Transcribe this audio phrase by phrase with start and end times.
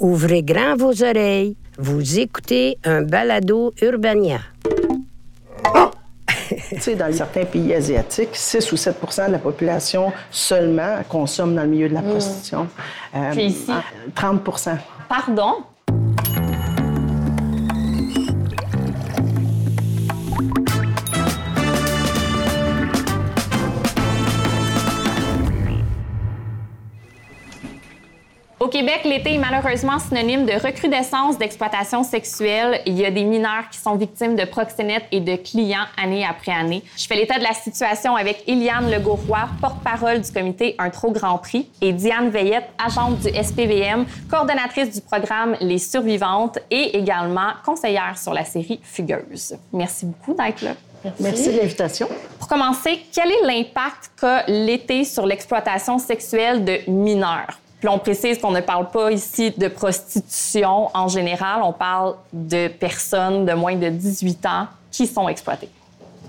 [0.00, 1.56] Ouvrez grand vos oreilles.
[1.78, 4.40] Vous écoutez un balado Urbania.
[6.48, 11.62] Tu sais, dans certains pays asiatiques, 6 ou 7% de la population seulement consomme dans
[11.62, 12.66] le milieu de la prostitution.
[13.14, 13.70] Euh, Puis ici?
[14.16, 14.76] 30%
[15.08, 15.56] Pardon?
[28.60, 32.80] Au Québec, l'été est malheureusement synonyme de recrudescence d'exploitation sexuelle.
[32.86, 36.50] Il y a des mineurs qui sont victimes de proxénètes et de clients année après
[36.50, 36.82] année.
[36.96, 41.38] Je fais l'état de la situation avec Eliane Legauroy, porte-parole du comité Un Trop Grand
[41.38, 48.18] Prix, et Diane Veillette, agente du SPVM, coordonnatrice du programme Les Survivantes et également conseillère
[48.18, 49.56] sur la série Fugueuse.
[49.72, 50.72] Merci beaucoup d'être là.
[51.20, 52.08] Merci de l'invitation.
[52.40, 57.56] Pour commencer, quel est l'impact qu'a l'été sur l'exploitation sexuelle de mineurs?
[57.80, 62.68] Puis on précise qu'on ne parle pas ici de prostitution en général, on parle de
[62.68, 65.68] personnes de moins de 18 ans qui sont exploitées.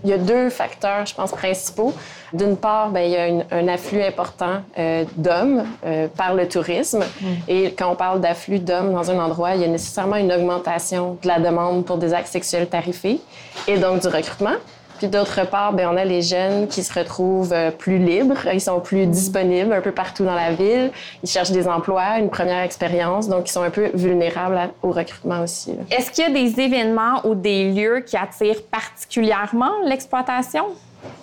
[0.04, 1.94] Il y a deux facteurs, je pense, principaux.
[2.32, 6.48] D'une part, bien, il y a une- un afflux important euh, d'hommes euh, par le
[6.48, 7.04] tourisme.
[7.50, 11.18] Et quand on parle d'afflux d'hommes dans un endroit, il y a nécessairement une augmentation
[11.22, 13.20] de la demande pour des actes sexuels tarifés
[13.68, 14.56] et donc du recrutement.
[15.00, 18.60] Puis d'autre part, bien, on a les jeunes qui se retrouvent euh, plus libres, ils
[18.60, 20.92] sont plus disponibles un peu partout dans la ville,
[21.24, 25.42] ils cherchent des emplois, une première expérience, donc ils sont un peu vulnérables au recrutement
[25.42, 25.74] aussi.
[25.90, 30.66] Est-ce qu'il y a des événements ou des lieux qui attirent particulièrement l'exploitation?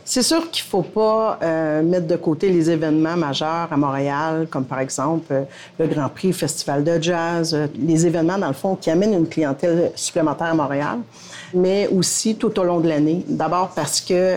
[0.09, 4.47] C'est sûr qu'il ne faut pas euh, mettre de côté les événements majeurs à Montréal,
[4.49, 5.43] comme par exemple euh,
[5.81, 9.15] le Grand Prix, le Festival de jazz, euh, les événements, dans le fond, qui amènent
[9.15, 10.99] une clientèle supplémentaire à Montréal,
[11.53, 13.25] mais aussi tout au long de l'année.
[13.29, 14.37] D'abord parce que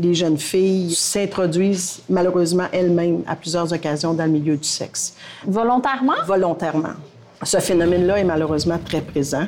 [0.00, 5.14] les jeunes filles s'introduisent malheureusement elles-mêmes à plusieurs occasions dans le milieu du sexe
[5.46, 6.14] Volontairement?
[6.26, 6.94] volontairement.
[7.44, 9.46] Ce phénomène-là est malheureusement très présent.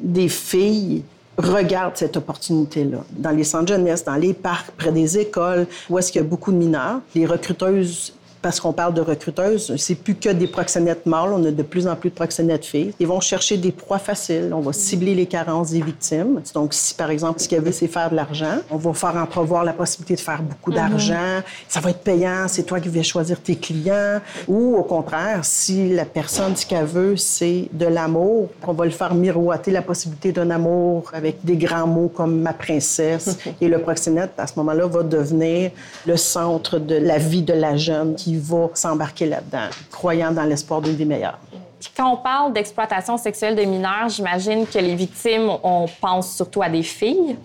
[0.00, 1.02] Des filles
[1.38, 2.98] regardent cette opportunité-là.
[3.10, 6.26] Dans les centres jeunesse, dans les parcs, près des écoles, où est-ce qu'il y a
[6.26, 7.00] beaucoup de mineurs.
[7.14, 8.12] Les recruteuses,
[8.42, 11.86] parce qu'on parle de recruteuses, c'est plus que des proxénètes mâles, on a de plus
[11.86, 12.94] en plus de proxénètes filles.
[12.98, 16.40] Ils vont chercher des proies faciles, on va cibler les carences des victimes.
[16.54, 19.64] Donc, si par exemple, ce qu'elle veut, c'est faire de l'argent, on va faire entrevoir
[19.64, 23.40] la possibilité de faire beaucoup d'argent, ça va être payant, c'est toi qui vas choisir
[23.40, 24.20] tes clients.
[24.46, 28.90] Ou au contraire, si la personne, ce qu'elle veut, c'est de l'amour, on va le
[28.90, 33.38] faire miroiter la possibilité d'un amour avec des grands mots comme ma princesse.
[33.60, 35.70] Et le proxénète, à ce moment-là, va devenir
[36.06, 40.80] le centre de la vie de la jeune qui va s'embarquer là-dedans, croyant dans l'espoir
[40.80, 41.38] d'une vie meilleure.
[41.80, 46.62] Puis quand on parle d'exploitation sexuelle de mineurs, j'imagine que les victimes, on pense surtout
[46.62, 47.36] à des filles.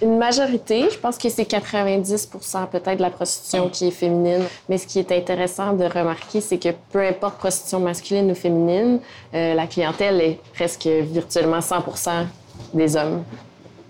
[0.00, 4.44] Une majorité, je pense que c'est 90% peut-être de la prostitution qui est féminine.
[4.68, 9.00] Mais ce qui est intéressant de remarquer, c'est que peu importe prostitution masculine ou féminine,
[9.34, 12.26] euh, la clientèle est presque virtuellement 100%
[12.74, 13.24] des hommes.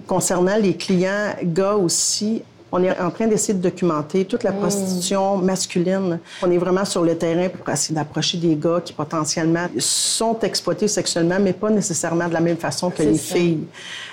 [0.06, 5.36] Concernant les clients gars aussi, on est en train d'essayer de documenter toute la prostitution
[5.38, 6.18] masculine.
[6.42, 10.88] On est vraiment sur le terrain pour essayer d'approcher des gars qui potentiellement sont exploités
[10.88, 13.34] sexuellement, mais pas nécessairement de la même façon que les ça.
[13.34, 13.64] filles.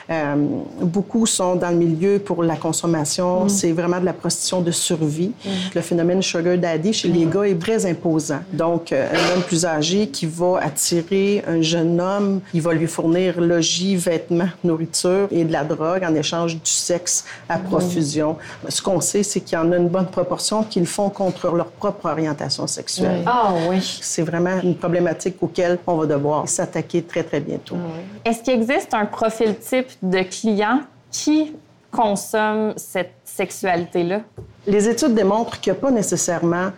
[0.09, 0.35] Euh,
[0.81, 3.49] beaucoup sont dans le milieu pour la consommation.
[3.49, 5.31] C'est vraiment de la prostitution de survie.
[5.73, 8.39] Le phénomène sugar daddy chez les gars est très imposant.
[8.53, 12.87] Donc, euh, un homme plus âgé qui va attirer un jeune homme, il va lui
[12.87, 18.37] fournir logis, vêtements, nourriture et de la drogue en échange du sexe à profusion.
[18.69, 21.49] Ce qu'on sait, c'est qu'il y en a une bonne proportion qui le font contre
[21.55, 23.23] leur propre orientation sexuelle.
[23.25, 23.99] Ah oui.
[24.01, 27.75] C'est vraiment une problématique auquel on va devoir s'attaquer très, très bientôt.
[28.23, 31.53] Est-ce qu'il existe un profil type de client qui
[31.95, 34.21] consomme cette sexualité-là?
[34.67, 36.71] Les études démontrent qu'il n'y a pas nécessairement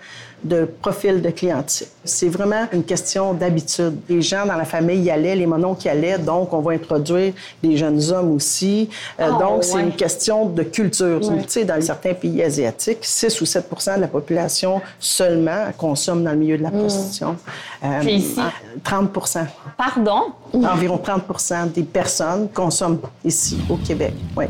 [0.44, 1.88] de profil de client type.
[2.04, 3.98] C'est vraiment une question d'habitude.
[4.08, 7.34] Les gens dans la famille y allaient, les mononcles y allaient, donc on va introduire
[7.64, 8.88] les jeunes hommes aussi.
[9.20, 11.20] Euh, Ah, donc, c'est une question de culture.
[11.22, 16.32] Tu sais, dans certains pays asiatiques, 6 ou 7% de la population seulement consomme dans
[16.32, 17.36] le milieu de la prostitution.
[17.84, 18.40] Euh, Puis ici?
[18.86, 20.34] 30% Pardon?
[20.54, 24.14] Environ 30% des personnes consomment ici, au Québec.
[24.36, 24.46] Oui.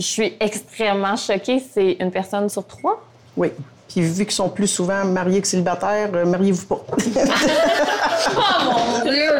[0.00, 1.62] Je suis extrêmement choquée.
[1.72, 3.02] C'est une personne sur trois?
[3.36, 3.52] Oui.
[3.86, 6.80] Puis vu qu'ils sont plus souvent mariés que célibataires, euh, mariez-vous pas.
[8.32, 9.30] Oh mon Dieu!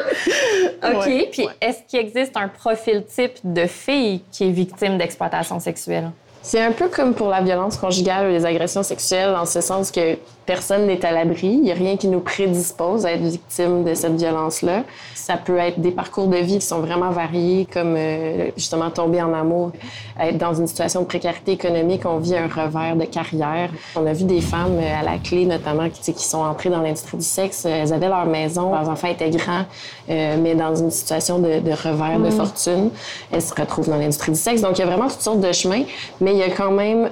[0.82, 1.06] OK.
[1.06, 6.10] Ouais, Puis est-ce qu'il existe un profil type de fille qui est victime d'exploitation sexuelle?
[6.42, 9.90] C'est un peu comme pour la violence conjugale ou les agressions sexuelles, en ce sens
[9.90, 10.16] que
[10.50, 11.46] personne n'est à l'abri.
[11.46, 14.82] Il n'y a rien qui nous prédispose à être victime de cette violence-là.
[15.14, 19.22] Ça peut être des parcours de vie qui sont vraiment variés, comme euh, justement tomber
[19.22, 19.70] en amour,
[20.18, 23.70] être dans une situation de précarité économique, on vit un revers de carrière.
[23.94, 26.82] On a vu des femmes euh, à la clé, notamment, qui, qui sont entrées dans
[26.82, 27.64] l'industrie du sexe.
[27.64, 29.66] Elles avaient leur maison, leurs enfants étaient grands,
[30.08, 32.90] euh, mais dans une situation de, de revers de fortune,
[33.30, 34.62] elles se retrouvent dans l'industrie du sexe.
[34.62, 35.84] Donc, il y a vraiment toutes sortes de chemins,
[36.20, 37.08] mais il y a quand même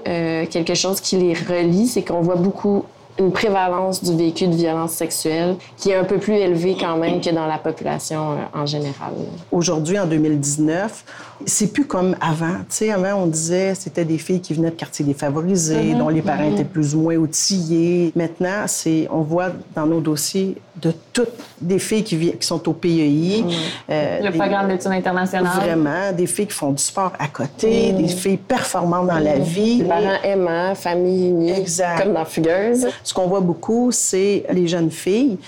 [0.50, 2.84] quelque chose qui les relie, c'est qu'on voit beaucoup
[3.18, 7.20] une prévalence du vécu de violence sexuelle qui est un peu plus élevée quand même
[7.20, 9.12] que dans la population euh, en général.
[9.50, 11.04] Aujourd'hui, en 2019,
[11.46, 12.54] c'est plus comme avant.
[12.68, 15.98] Tu sais, avant, on disait c'était des filles qui venaient de quartiers défavorisés, Mm-hmm.
[15.98, 18.12] dont les parents étaient plus ou moins outillés.
[18.16, 21.28] Maintenant, c'est, on voit dans nos dossiers de toutes
[21.60, 23.44] des filles qui, sont au PEI.
[23.90, 25.52] euh, Le des- programme d'études internationales.
[25.56, 29.78] Vraiment, des filles qui font du sport à côté, des filles performantes dans la vie.
[29.78, 32.02] Les parents aimants, famille unie, Exact.
[32.02, 32.86] comme dans Fugueuse.
[33.08, 35.38] Ce qu'on voit beaucoup, c'est les jeunes filles,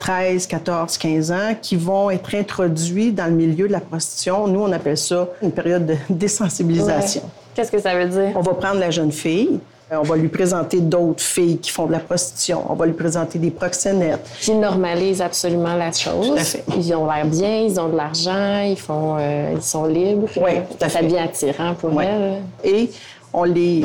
[0.00, 4.48] 13, 14, 15 ans, qui vont être introduites dans le milieu de la prostitution.
[4.48, 7.22] Nous, on appelle ça une période de désensibilisation.
[7.54, 8.32] Qu'est-ce que ça veut dire?
[8.34, 9.60] On va prendre la jeune fille,
[9.92, 12.92] euh, on va lui présenter d'autres filles qui font de la prostitution, on va lui
[12.94, 14.28] présenter des proxénètes.
[14.40, 16.26] Qui normalisent absolument la chose.
[16.26, 16.64] Tout à fait.
[16.76, 20.26] Ils ont l'air bien, ils ont de l'argent, ils font, euh, ils sont libres.
[20.38, 21.04] Oui, tout à Ça fait.
[21.04, 22.42] devient attirant pour elles.
[22.64, 22.90] Et
[23.36, 23.84] on les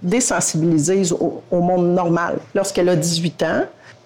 [0.00, 2.38] désensibilise au, au monde normal.
[2.54, 3.64] Lorsqu'elle a 18 ans,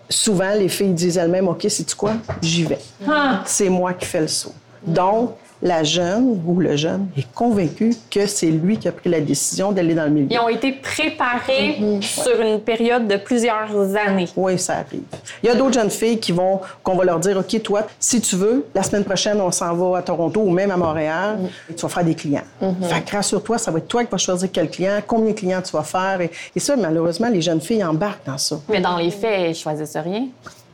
[0.08, 2.14] souvent, les filles disent elles-mêmes, OK, c'est quoi?
[2.40, 2.78] J'y vais.
[3.06, 3.42] Ah!
[3.44, 4.54] C'est moi qui fais le saut.
[4.84, 5.32] Donc,
[5.62, 9.72] la jeune ou le jeune est convaincu que c'est lui qui a pris la décision
[9.72, 10.28] d'aller dans le milieu.
[10.30, 14.28] Ils ont été préparés sur une période de plusieurs années.
[14.36, 15.00] Oui, ça arrive.
[15.42, 18.20] Il y a d'autres jeunes filles qui vont, qu'on va leur dire, OK, toi, si
[18.20, 21.38] tu veux, la semaine prochaine, on s'en va à Toronto ou même à Montréal,
[21.70, 22.44] et tu vas faire des clients.
[22.82, 25.62] Fait que rassure-toi, ça va être toi qui vas choisir quel client, combien de clients
[25.62, 26.20] tu vas faire.
[26.20, 28.60] Et, et ça, malheureusement, les jeunes filles embarquent dans ça.
[28.68, 30.26] Mais dans les faits, ils choisissent rien.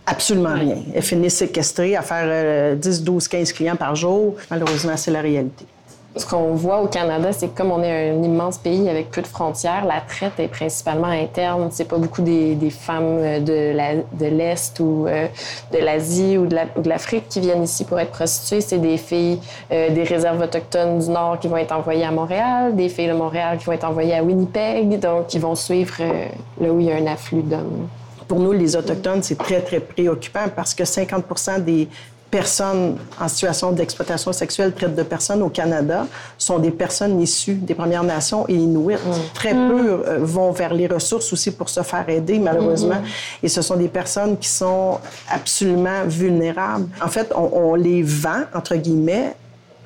[0.07, 0.77] Absolument rien.
[0.95, 4.35] Elles finissent séquestrées à faire euh, 10, 12, 15 clients par jour.
[4.51, 5.65] Malheureusement, c'est la réalité.
[6.15, 9.23] Ce qu'on voit au Canada, c'est que comme on est un immense pays avec peu
[9.23, 11.69] de frontières, la traite est principalement interne.
[11.71, 15.27] C'est pas beaucoup des, des femmes euh, de l'Est ou euh,
[15.73, 18.61] de l'Asie ou de la- l'Afrique qui viennent ici pour être prostituées.
[18.61, 19.39] C'est des filles
[19.73, 23.15] euh, des réserves autochtones du Nord qui vont être envoyées à Montréal, des filles de
[23.15, 26.27] Montréal qui vont être envoyées à Winnipeg, donc qui vont suivre euh,
[26.61, 27.89] là où il y a un afflux d'hommes.
[28.29, 31.89] Pour nous, les Autochtones, c'est très, très préoccupant parce que 50% des
[32.33, 36.07] personnes en situation d'exploitation sexuelle, traite de personnes au Canada,
[36.39, 38.97] sont des personnes issues des Premières Nations et Inuits.
[39.35, 43.03] Très peu euh, vont vers les ressources aussi pour se faire aider, malheureusement.
[43.43, 44.99] Et ce sont des personnes qui sont
[45.31, 46.89] absolument vulnérables.
[47.05, 49.35] En fait, on, on les vend, entre guillemets,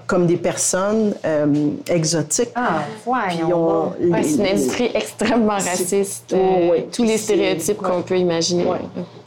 [0.07, 1.47] comme des personnes euh,
[1.89, 2.51] exotiques.
[2.55, 2.81] Ah,
[3.29, 3.69] Puis voyons.
[3.69, 6.33] on- Ouais, les- c'est une industrie extrêmement raciste.
[6.33, 6.81] Euh.
[6.93, 8.03] Tous les stéréotypes qu'on ouais.
[8.03, 8.65] peut imaginer.
[8.67, 8.79] Ouais.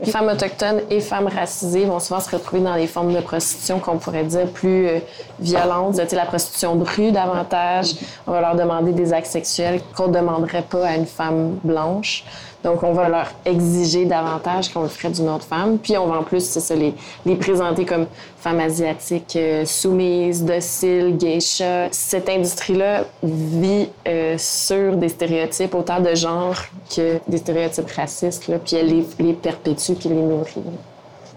[0.04, 3.80] Les femmes autochtones et femmes racisées vont souvent se retrouver dans des formes de prostitution
[3.80, 5.00] qu'on pourrait dire plus euh,
[5.40, 6.00] violentes.
[6.00, 7.96] Tu sais, la prostitution de rue davantage.
[8.28, 12.24] On va leur demander des actes sexuels qu'on ne demanderait pas à une femme blanche.
[12.64, 15.78] Donc, on va leur exiger davantage qu'on le ferait d'une autre femme.
[15.78, 16.94] Puis, on va en plus, c'est ça, les,
[17.26, 18.06] les présenter comme
[18.38, 21.88] femmes asiatiques euh, soumises, dociles, geisha.
[21.92, 26.56] Cette industrie-là vit euh, sur des stéréotypes, autant de genre
[26.94, 30.64] que des stéréotypes racistes, puis elle les perpétue puis les nourrit.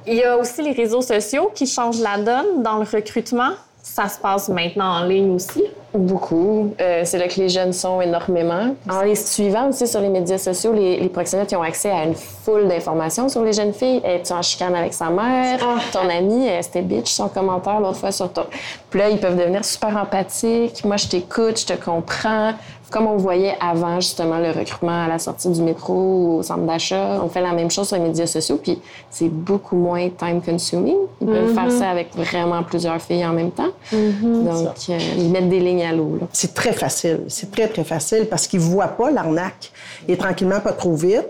[0.06, 3.50] Il y a aussi les réseaux sociaux qui changent la donne dans le recrutement.
[3.82, 5.62] Ça se passe maintenant en ligne aussi.
[5.94, 6.73] Beaucoup.
[6.81, 8.75] Euh, c'est là que les jeunes sont énormément.
[8.91, 12.05] En les suivant aussi sur les médias sociaux, les, les proxénètes ils ont accès à
[12.05, 14.00] une foule d'informations sur les jeunes filles.
[14.03, 15.61] Es-tu en chicane avec sa mère?
[15.93, 18.44] Ton ami, euh, c'était bitch son commentaire l'autre fois sur ton...
[18.89, 20.82] Puis là, ils peuvent devenir super empathiques.
[20.84, 22.53] Moi, je t'écoute, je te comprends.
[22.93, 26.67] Comme on voyait avant, justement, le recrutement à la sortie du métro ou au centre
[26.67, 28.79] d'achat, on fait la même chose sur les médias sociaux, puis
[29.11, 30.96] c'est beaucoup moins time-consuming.
[31.22, 33.70] Ils peuvent faire ça avec vraiment plusieurs filles en même temps.
[33.93, 36.19] Donc, euh, ils mettent des lignes à l'eau.
[36.32, 37.20] C'est très facile.
[37.29, 39.72] C'est très, très facile parce qu'ils ne voient pas l'arnaque.
[40.06, 41.27] Et tranquillement, pas trop vite,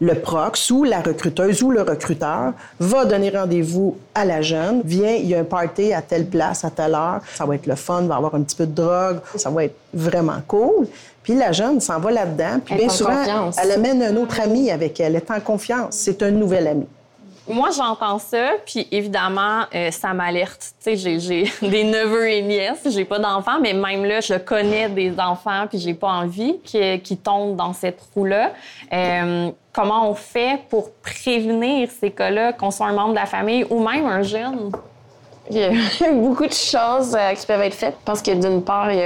[0.00, 4.82] le prox ou la recruteuse ou le recruteur va donner rendez-vous à la jeune.
[4.84, 7.20] Viens, il y a un party à telle place, à telle heure.
[7.34, 9.20] Ça va être le fun, va avoir un petit peu de drogue.
[9.36, 10.86] Ça va être vraiment cool.
[11.22, 12.60] Puis la jeune s'en va là-dedans.
[12.64, 13.56] Puis Elle bien en souvent, confiance.
[13.62, 15.16] elle amène un autre ami avec elle.
[15.16, 15.94] Elle est en confiance.
[15.96, 16.86] C'est un nouvel ami.
[17.48, 20.72] Moi, j'entends ça, puis évidemment, euh, ça m'alerte.
[20.82, 24.88] Tu sais, j'ai- des neveux et nièces, j'ai pas d'enfants, mais même là, je connais
[24.88, 28.50] des enfants, puis j'ai pas envie qu'ils qu'ils tombent dans cette roue-là.
[28.92, 33.64] Euh, comment on fait pour prévenir ces cas-là, qu'on soit un membre de la famille
[33.70, 34.72] ou même un jeune?
[35.48, 35.70] Il y a
[36.14, 37.94] beaucoup de choses euh, qui peuvent être faites.
[38.00, 39.02] Je pense que d'une part, il y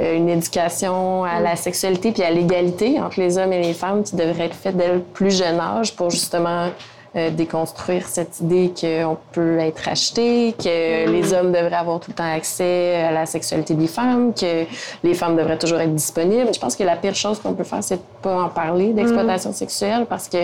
[0.00, 4.04] a une éducation à la sexualité puis à l'égalité entre les hommes et les femmes
[4.04, 6.68] qui devrait être faite dès le plus jeune âge pour justement
[7.16, 12.16] euh, déconstruire cette idée qu'on peut être acheté, que les hommes devraient avoir tout le
[12.16, 14.64] temps accès à la sexualité des femmes, que
[15.04, 16.52] les femmes devraient toujours être disponibles.
[16.52, 19.52] Je pense que la pire chose qu'on peut faire, c'est de pas en parler d'exploitation
[19.52, 20.38] sexuelle parce que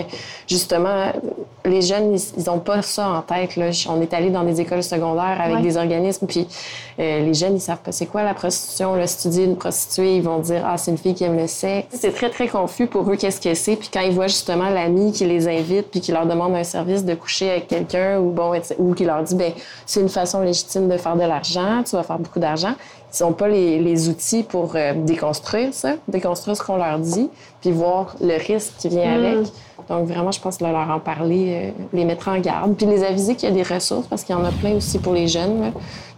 [0.47, 1.11] justement,
[1.65, 3.55] les jeunes, ils n'ont pas ça en tête.
[3.57, 3.71] Là.
[3.89, 6.47] On est allé dans des écoles secondaires avec des organismes, puis
[6.99, 8.95] euh, les jeunes, ils savent pas c'est quoi la prostitution.
[8.95, 11.37] Là, si tu dis une prostituée, ils vont dire ah c'est une fille qui aime
[11.37, 11.87] le sexe.
[11.91, 13.75] C'est très très confus pour eux qu'est-ce que c'est.
[13.75, 17.03] Puis quand ils voient justement l'ami qui les invite puis qui leur demande un service
[17.05, 19.51] de coucher avec quelqu'un ou bon ou qui leur dit ben
[19.85, 22.73] c'est une façon légitime de faire de l'argent, tu vas faire beaucoup d'argent.
[23.19, 27.29] Ils n'ont pas les, les, outils pour euh, déconstruire ça, déconstruire ce qu'on leur dit,
[27.59, 29.25] puis voir le risque qui vient Mm.
[29.25, 29.47] avec.
[29.89, 33.03] Donc vraiment, je pense que leur en parler, euh, les mettre en garde, puis les
[33.03, 35.27] aviser qu'il y a des ressources parce qu'il y en a plein aussi pour les
[35.27, 35.59] jeunes.
[35.61, 35.67] là.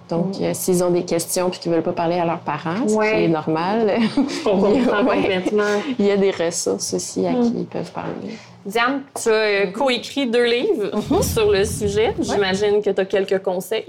[0.09, 2.93] Donc, euh, s'ils ont des questions puis qu'ils veulent pas parler à leurs parents, ce.
[2.93, 3.11] Ouais.
[3.11, 3.93] qui est normal,
[4.45, 5.15] il y a- ouais.
[5.17, 5.63] complètement.
[5.97, 7.41] il y a des ressources aussi à Mm.
[7.41, 8.37] qui ils peuvent parler.
[8.65, 12.13] Diane, tu as euh, coécrit deux livres sur le sujet.
[12.19, 13.85] J'imagine que tu as quelques conseils.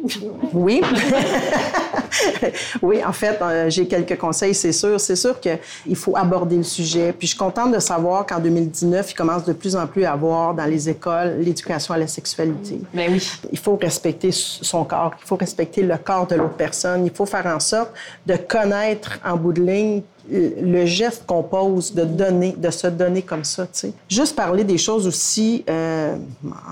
[0.52, 0.80] Oui.
[2.82, 5.00] oui, en fait, euh, j'ai quelques conseils, c'est sûr.
[5.00, 7.12] C'est sûr qu'il faut aborder le sujet.
[7.12, 10.12] Puis je suis contente de savoir qu'en 2019, il commence de plus en plus à
[10.12, 12.80] avoir dans les écoles l'éducation à la sexualité.
[12.92, 13.26] Ben oui.
[13.52, 17.06] Il faut respecter son corps, il faut respecter le corps de l'autre personne.
[17.06, 17.90] Il faut faire en sorte
[18.26, 23.22] de connaître en bout de ligne le geste qu'on pose, de donner, de se donner
[23.22, 23.92] comme ça, tu sais.
[24.08, 26.16] Juste parler des choses aussi, euh,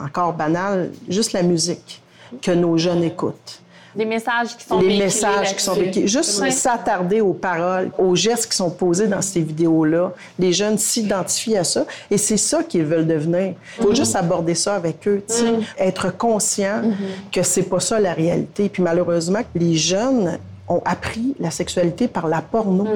[0.04, 2.02] encore banales, juste la musique
[2.40, 3.61] que nos jeunes écoutent.
[3.94, 6.08] Des messages qui sont Les véhiculés messages qui sont véhiculés.
[6.08, 10.12] Juste s'attarder aux paroles, aux gestes qui sont posés dans ces vidéos-là.
[10.38, 13.54] Les jeunes s'identifient à ça et c'est ça qu'ils veulent devenir.
[13.78, 15.52] Il faut juste aborder ça avec eux, sais.
[15.78, 16.82] être conscient
[17.30, 18.68] que c'est pas ça la réalité.
[18.68, 20.38] Puis malheureusement, les jeunes
[20.68, 22.86] ont appris la sexualité par la porno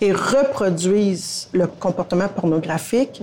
[0.00, 3.22] et reproduisent le comportement pornographique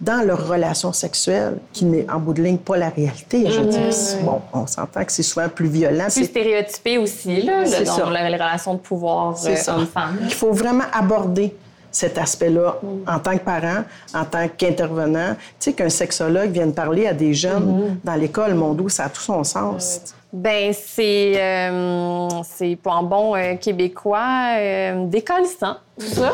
[0.00, 3.48] dans leurs relations sexuelles, qui n'est en bout de ligne pas la réalité.
[3.50, 6.04] Je veux dire, c'est- bon, on s'entend que c'est souvent plus violent.
[6.04, 8.10] Plus C'est- stéréotypé aussi, là, C'est le- dans ça.
[8.10, 10.18] la- les relations de pouvoir euh, homme-femme.
[10.22, 11.54] Il faut vraiment aborder
[11.90, 12.76] cet aspect-là
[13.06, 15.34] en tant que parent, en tant qu'intervenant.
[15.58, 19.08] Tu sais, qu'un sexologue vienne parler à des jeunes dans l'école, mon doux, ça a
[19.08, 20.00] tout son sens.
[20.36, 26.32] Ben c'est euh, c'est pour un bon euh, québécois euh, décollissant tout ça?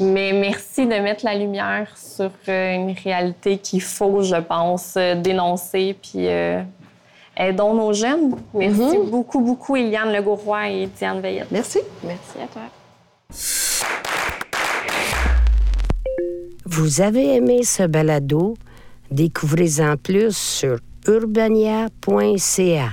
[0.00, 5.16] Mais merci de mettre la lumière sur euh, une réalité qu'il faut, je pense, euh,
[5.16, 6.62] dénoncer puis euh,
[7.36, 8.36] aidons nos jeunes.
[8.54, 11.50] Merci beaucoup beaucoup Eliane Legauroy et Diane Veillette.
[11.50, 11.80] Merci.
[12.02, 12.62] Merci à toi.
[16.64, 18.56] Vous avez aimé ce balado?
[19.10, 22.88] Découvrez-en plus sur urbania.ca.